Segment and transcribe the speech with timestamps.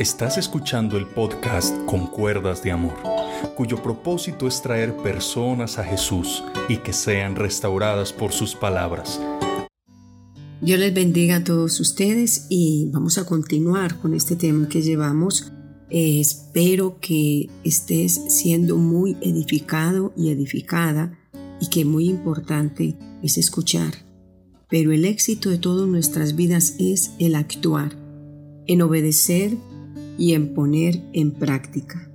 [0.00, 2.94] Estás escuchando el podcast Con Cuerdas de Amor,
[3.54, 9.20] cuyo propósito es traer personas a Jesús y que sean restauradas por sus palabras.
[10.62, 15.52] Dios les bendiga a todos ustedes y vamos a continuar con este tema que llevamos.
[15.90, 21.18] Eh, espero que estés siendo muy edificado y edificada
[21.60, 23.92] y que muy importante es escuchar.
[24.70, 27.98] Pero el éxito de todas nuestras vidas es el actuar,
[28.66, 29.58] en obedecer
[30.18, 32.10] y en poner en práctica.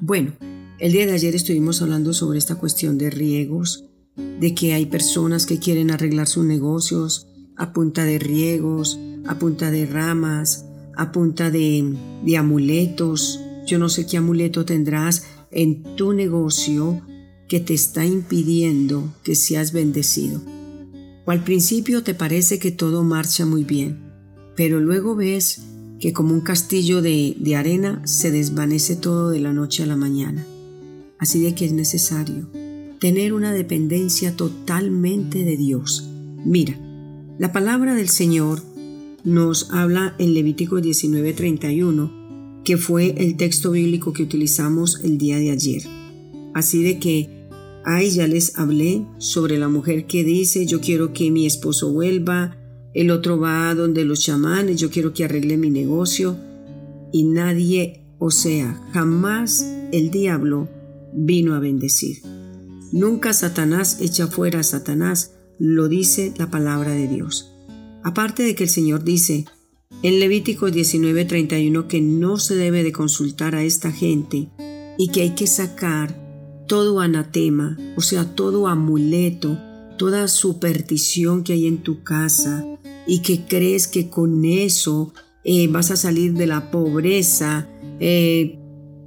[0.00, 0.32] Bueno,
[0.78, 3.84] el día de ayer estuvimos hablando sobre esta cuestión de riegos,
[4.16, 7.26] de que hay personas que quieren arreglar sus negocios
[7.56, 10.64] a punta de riegos, a punta de ramas,
[10.96, 11.94] a punta de,
[12.38, 13.40] amuletos.
[13.66, 17.02] Yo no sé qué amuleto tendrás en tu negocio
[17.48, 20.40] que te está impidiendo que seas bendecido.
[21.26, 23.98] O al principio te parece que todo marcha muy bien,
[24.56, 25.60] pero luego ves
[26.00, 30.46] que como un castillo de, arena se desvanece todo de la noche a la mañana.
[31.18, 32.48] Así de que es necesario
[32.98, 36.08] tener una dependencia totalmente de Dios.
[36.44, 36.78] Mira,
[37.38, 38.62] la palabra del Señor
[39.24, 45.50] nos habla en Levítico 19:31, que fue el texto bíblico que utilizamos el día de
[45.50, 45.82] ayer.
[46.54, 47.46] Así de que,
[47.84, 52.59] ahí ya les hablé sobre la mujer que dice, yo quiero que mi esposo vuelva,
[52.94, 56.36] el otro va donde los chamanes, yo quiero que arregle mi negocio.
[57.12, 60.68] Y nadie, o sea, jamás el diablo
[61.12, 62.22] vino a bendecir.
[62.92, 67.52] Nunca Satanás echa fuera a Satanás, lo dice la palabra de Dios.
[68.02, 69.44] Aparte de que el Señor dice
[70.02, 74.48] en Levítico 19:31 que no se debe de consultar a esta gente
[74.96, 76.18] y que hay que sacar
[76.66, 79.58] todo anatema, o sea, todo amuleto,
[80.00, 82.64] toda superstición que hay en tu casa,
[83.06, 85.12] y que crees que con eso
[85.44, 88.58] eh, vas a salir de la pobreza, eh,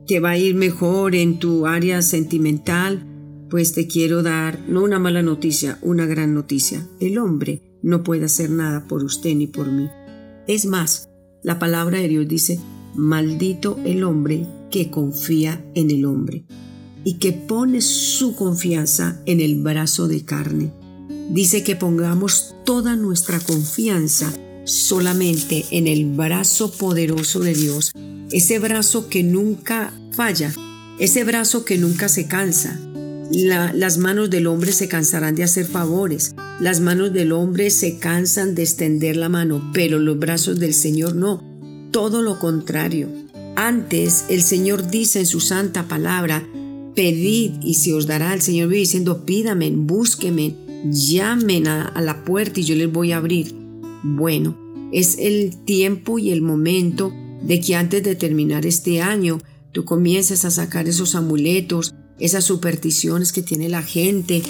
[0.05, 3.07] te va a ir mejor en tu área sentimental,
[3.50, 6.88] pues te quiero dar no una mala noticia, una gran noticia.
[7.00, 9.90] El hombre no puede hacer nada por usted ni por mí.
[10.47, 11.09] Es más,
[11.41, 12.59] la palabra de Dios dice,
[12.94, 16.46] maldito el hombre que confía en el hombre
[17.03, 20.82] y que pone su confianza en el brazo de carne
[21.29, 24.34] dice que pongamos toda nuestra confianza
[24.66, 27.91] solamente en el brazo poderoso de Dios,
[28.31, 30.53] ese brazo que nunca falla,
[31.00, 32.79] ese brazo que nunca se cansa.
[33.31, 38.55] las manos del hombre se cansarán de hacer favores, las manos del hombre se cansan
[38.55, 41.44] de extender la mano, pero los brazos del Señor no,
[41.91, 43.09] todo lo contrario.
[43.55, 46.44] Antes el Señor dice en su santa palabra,
[46.95, 48.34] pedid y se os dará.
[48.34, 53.17] El Señor vive diciendo, pídame, búsqueme, llamen a, la puerta y yo les voy a
[53.17, 53.53] abrir.
[54.03, 54.57] Bueno,
[54.91, 59.39] es el tiempo y el momento de que antes de terminar este año
[59.72, 64.43] tú comiences a sacar esos amuletos, esas supersticiones que tiene la gente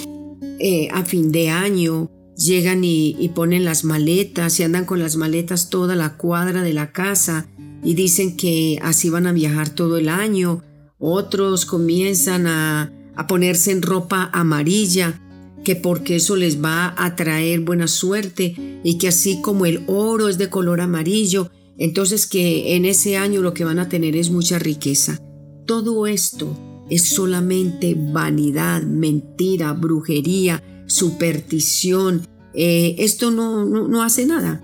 [0.58, 2.10] eh, a fin de año.
[2.36, 6.90] Llegan y, ponen las maletas y andan con las maletas toda la cuadra de la
[6.90, 7.46] casa
[7.84, 10.62] y dicen que así van a viajar todo el año.
[10.98, 15.20] Otros comienzan a, a ponerse en ropa amarilla
[15.64, 20.28] que porque eso les va a traer buena suerte y que así como el oro
[20.28, 24.30] es de color amarillo, entonces que en ese año lo que van a tener es
[24.30, 25.18] mucha riqueza.
[25.66, 26.56] Todo esto
[26.90, 32.26] es solamente vanidad, mentira, brujería, superstición.
[32.52, 34.62] Eh, esto no, no, no hace nada.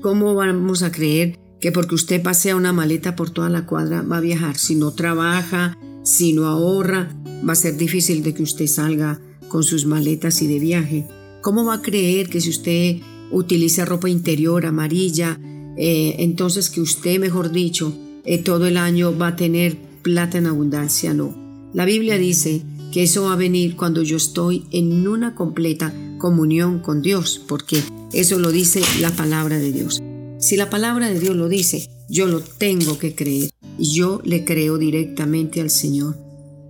[0.00, 4.18] ¿Cómo vamos a creer que porque usted pasea una maleta por toda la cuadra va
[4.18, 4.56] a viajar?
[4.56, 7.14] Si no trabaja, si no ahorra,
[7.46, 11.06] va a ser difícil de que usted salga con sus maletas y de viaje.
[11.42, 12.96] ¿Cómo va a creer que si usted
[13.30, 15.38] utiliza ropa interior amarilla,
[15.76, 17.92] eh, entonces que usted, mejor dicho,
[18.24, 21.12] eh, todo el año va a tener plata en abundancia?
[21.12, 21.36] No.
[21.74, 22.62] La Biblia dice
[22.92, 27.82] que eso va a venir cuando yo estoy en una completa comunión con Dios, porque
[28.12, 30.02] eso lo dice la palabra de Dios.
[30.38, 34.44] Si la palabra de Dios lo dice, yo lo tengo que creer y yo le
[34.44, 36.16] creo directamente al Señor.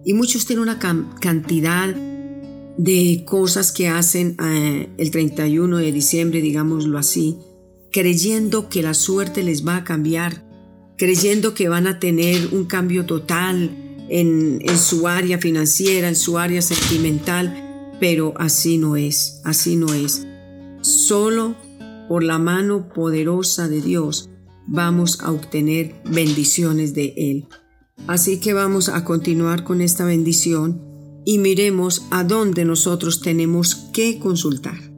[0.04, 1.94] Y muchos tienen una cantidad
[2.82, 7.36] de cosas que hacen eh, el 31 de diciembre, digámoslo así,
[7.92, 10.46] creyendo que la suerte les va a cambiar,
[10.96, 13.76] creyendo que van a tener un cambio total
[14.08, 19.92] en, en su área financiera, en su área sentimental, pero así no es, así no
[19.92, 20.26] es.
[20.80, 21.56] Solo
[22.08, 24.30] por la mano poderosa de Dios
[24.66, 27.46] vamos a obtener bendiciones de Él.
[28.06, 30.89] Así que vamos a continuar con esta bendición
[31.24, 34.90] y miremos a dónde nosotros tenemos que consultar.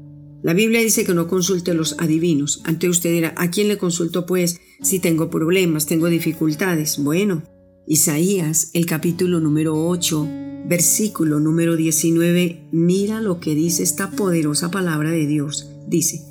[0.43, 2.63] La Biblia dice que no consulte a los adivinos.
[2.65, 6.99] Ante usted dirá, ¿a quién le consulto pues si tengo problemas, tengo dificultades?
[7.03, 7.45] Bueno,
[7.87, 10.29] Isaías, el capítulo número 8,
[10.69, 15.69] versículo número 19, mira lo que dice esta poderosa palabra de Dios.
[15.87, 16.23] Dice,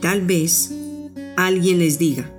[0.00, 0.72] tal vez
[1.36, 2.32] alguien les diga,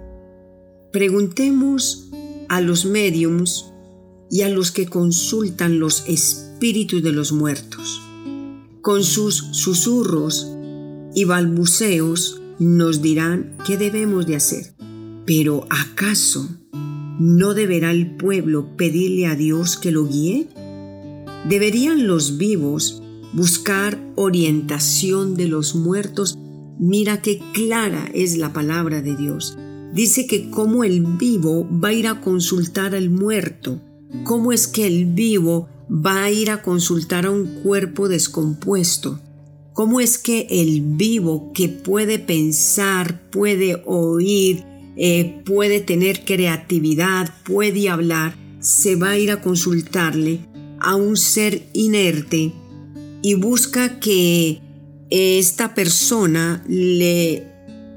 [0.93, 2.09] preguntemos
[2.47, 3.73] a los médiums
[4.31, 8.01] y a los que consultan los espíritus de los muertos.
[8.81, 10.45] Con sus susurros
[11.15, 14.73] y balbuceos nos dirán qué debemos de hacer.
[15.25, 16.49] Pero ¿acaso
[17.17, 20.47] no deberá el pueblo pedirle a Dios que lo guíe?
[21.47, 23.01] ¿Deberían los vivos
[23.31, 26.37] buscar orientación de los muertos?
[26.77, 29.57] Mira qué clara es la palabra de Dios.
[29.93, 33.79] Dice que como el vivo va a ir a consultar al muerto,
[34.25, 39.19] cómo es que el vivo va a ir a consultar a un cuerpo descompuesto,
[39.73, 44.63] cómo es que el vivo que puede pensar, puede oír,
[44.97, 50.41] eh, puede tener creatividad, puede hablar, se va a ir a consultarle
[50.79, 52.53] a un ser inerte
[53.21, 54.61] y busca que
[55.09, 57.47] esta persona le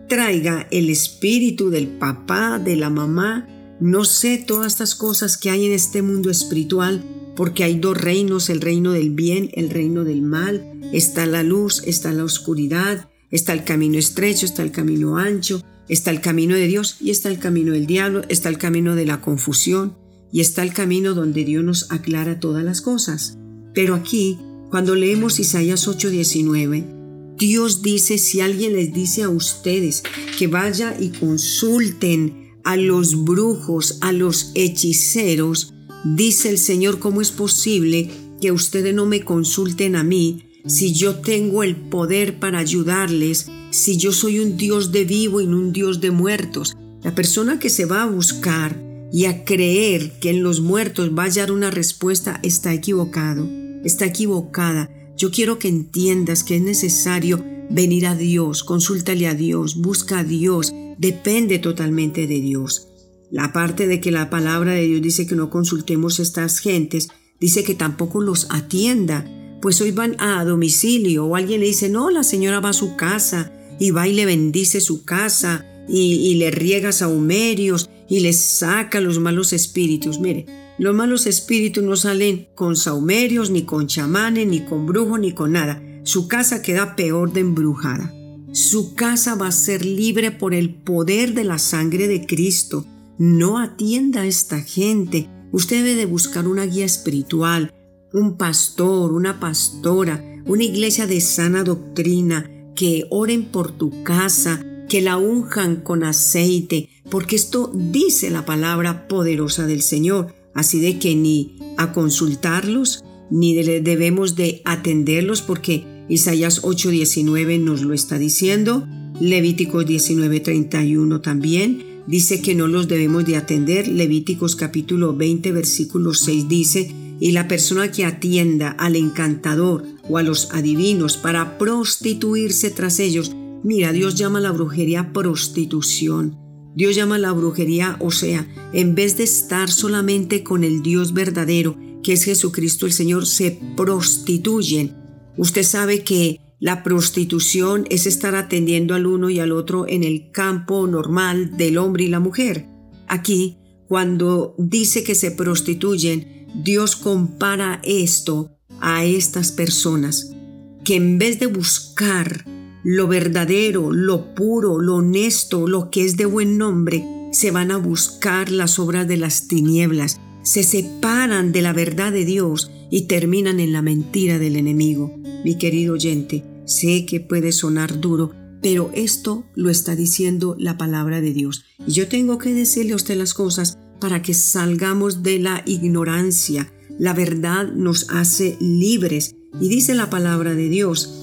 [0.09, 3.49] traiga el espíritu del papá, de la mamá,
[3.81, 7.03] no sé todas estas cosas que hay en este mundo espiritual,
[7.37, 11.83] porque hay dos reinos, el reino del bien, el reino del mal, está la luz,
[11.87, 16.67] está la oscuridad, está el camino estrecho, está el camino ancho, está el camino de
[16.67, 19.97] Dios y está el camino del diablo, está el camino de la confusión
[20.31, 23.39] y está el camino donde Dios nos aclara todas las cosas.
[23.75, 24.39] Pero aquí,
[24.71, 30.03] cuando leemos Isaías 8:19, Dios dice, si alguien les dice a ustedes
[30.39, 35.72] que vaya y consulten a los brujos, a los hechiceros,
[36.05, 38.11] dice el Señor, ¿cómo es posible
[38.41, 43.97] que ustedes no me consulten a mí si yo tengo el poder para ayudarles, si
[43.97, 46.77] yo soy un Dios de vivo y no un Dios de muertos?
[47.03, 48.81] La persona que se va a buscar
[49.13, 53.49] y a creer que en los muertos va a hallar una respuesta está equivocado,
[53.85, 54.89] está equivocada
[55.23, 60.25] yo quiero que entiendas que es necesario venir a Dios, consúltale a Dios, busca a
[60.25, 62.89] Dios, depende totalmente de Dios.
[63.33, 67.09] La parte de que la palabra de Dios dice que no consultemos estas gentes,
[67.41, 69.25] dice que tampoco los atienda,
[69.63, 72.95] pues hoy van a domicilio o alguien le dice, no, la señora va a su
[72.95, 73.51] casa
[73.81, 79.01] y va y le bendice su casa y, y le riega saumerios y le saca
[79.01, 80.21] los malos espíritus.
[80.21, 80.45] Mire,
[80.79, 85.53] los malos espíritus no salen con saumerios, ni con chamanes, ni con brujos, ni con
[85.53, 85.83] nada.
[86.03, 88.13] Su casa queda peor de embrujada.
[88.53, 92.85] Su casa va a ser libre por el poder de la sangre de Cristo.
[93.25, 95.29] No atienda a esta gente.
[95.53, 97.73] Usted debe de buscar una guía espiritual,
[98.13, 105.03] un pastor, una pastora, una iglesia de sana doctrina, que oren por tu casa, que
[105.03, 110.35] la unjan con aceite, porque esto dice la palabra poderosa del Señor.
[110.53, 117.95] Así de que ni a consultarlos, ni debemos de atenderlos porque Isaías 8:19 nos lo
[117.95, 118.85] está diciendo,
[119.21, 126.47] Levíticos 19:31 también dice que no los debemos de atender, Levíticos capítulo 20 versículo 6
[126.47, 132.99] dice, y la persona que atienda al encantador o a los adivinos para prostituirse tras
[132.99, 133.33] ellos,
[133.65, 136.37] mira, Dios llama a la brujería prostitución.
[136.75, 141.15] Dios llama a la brujería, o sea, en vez de estar solamente con el Dios
[141.15, 144.95] verdadero, que es Jesucristo el Señor, se prostituyen.
[145.39, 150.31] Usted sabe que la prostitución es estar atendiendo al uno y al otro en el
[150.31, 152.69] campo normal del hombre y la mujer.
[153.09, 153.57] Aquí,
[153.89, 160.37] cuando dice que se prostituyen, Dios compara esto a estas personas,
[160.85, 162.47] que en vez de buscar
[162.85, 167.77] lo verdadero, lo puro, lo honesto, lo que es de buen nombre, se van a
[167.77, 173.59] buscar las obras de las tinieblas, se separan de la verdad de Dios y terminan
[173.59, 175.19] en la mentira del enemigo.
[175.45, 181.21] Mi querido oyente, sé que puede sonar duro, pero esto lo está diciendo la palabra
[181.21, 181.65] de Dios.
[181.87, 186.73] Y yo tengo que decirle a usted las cosas para que salgamos de la ignorancia.
[186.99, 189.35] La verdad nos hace libres.
[189.61, 191.23] Y dice la palabra de Dios,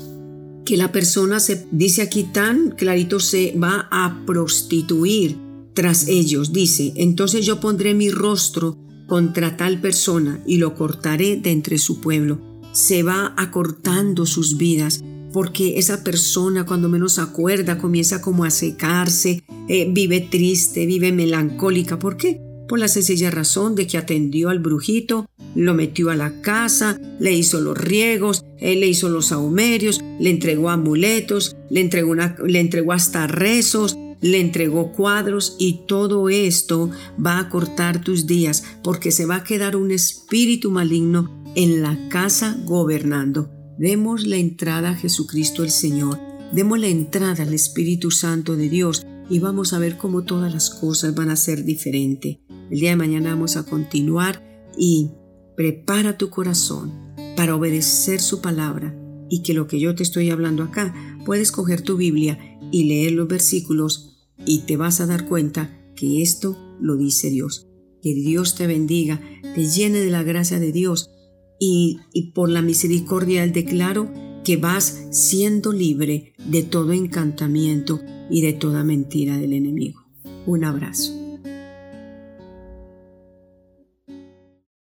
[0.66, 5.38] que la persona se dice aquí tan clarito se va a prostituir
[5.74, 6.54] tras ellos.
[6.54, 8.78] Dice, entonces yo pondré mi rostro
[9.08, 12.40] contra tal persona y lo cortaré de entre su pueblo.
[12.72, 19.44] Se va acortando sus vidas porque esa persona cuando menos acuerda comienza como a secarse,
[19.68, 22.00] eh, vive triste, vive melancólica.
[22.00, 22.42] ¿Por qué?
[22.68, 27.34] Por la sencilla razón de que atendió al brujito lo metió a la casa, le
[27.34, 32.94] hizo los riegos, él le hizo los saumerios, le entregó amuletos, le entregó, le entregó
[32.94, 36.92] hasta rezos, le entregó cuadros y todo esto
[37.24, 41.98] va a cortar tus días porque se va a quedar un espíritu maligno en la
[42.10, 43.59] casa gobernando.
[43.80, 46.20] Demos la entrada a Jesucristo el Señor,
[46.52, 50.70] demos la entrada al Espíritu Santo de Dios y vamos a ver cómo todas las
[50.70, 52.40] cosas van a ser diferentes.
[52.70, 55.12] El día de mañana vamos a continuar y
[55.56, 56.92] prepara tu corazón
[57.38, 58.94] para obedecer su palabra
[59.30, 60.94] y que lo que yo te estoy hablando acá,
[61.26, 66.22] puedes coger tu Biblia y leer los versículos y te vas a dar cuenta que
[66.22, 67.70] esto lo dice Dios.
[68.02, 69.22] Que Dios te bendiga,
[69.56, 71.12] te llene de la gracia de Dios
[71.60, 72.00] y,
[72.34, 74.10] por la misericordia declaro
[74.44, 78.00] que vas siendo libre de todo encantamiento
[78.30, 80.06] y de toda mentira del enemigo.
[80.46, 81.19] Un abrazo.